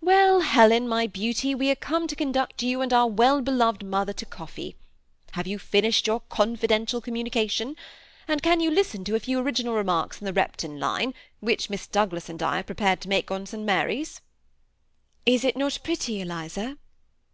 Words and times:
Well, 0.00 0.40
Helen, 0.40 0.88
my 0.88 1.06
beauty, 1.06 1.54
we 1.54 1.70
are 1.70 1.74
come 1.74 2.06
to 2.06 2.16
conduct 2.16 2.62
you 2.62 2.80
and 2.80 2.90
our 2.90 3.06
well 3.06 3.42
beloved 3.42 3.84
mother 3.84 4.14
to 4.14 4.24
coffee. 4.24 4.76
Have 5.32 5.46
you 5.46 5.58
fin 5.58 5.84
ished 5.84 6.06
your 6.06 6.20
confidential 6.30 7.02
communication? 7.02 7.76
and 8.26 8.42
can 8.42 8.60
you 8.60 8.70
listen 8.70 9.04
to 9.04 9.14
a 9.14 9.20
few 9.20 9.38
original 9.40 9.74
remarks 9.74 10.22
in 10.22 10.24
the 10.24 10.32
Repton 10.32 10.80
line 10.80 11.12
which 11.40 11.68
Miss 11.68 11.86
Douglas 11.86 12.30
and 12.30 12.42
I 12.42 12.60
are 12.60 12.62
prepared 12.62 13.02
to 13.02 13.10
make 13.10 13.30
on 13.30 13.44
St. 13.44 13.62
Mary's?"" 13.62 14.22
Is 15.26 15.44
it 15.44 15.54
not 15.54 15.78
pretty, 15.84 16.22
Eliza 16.22 16.78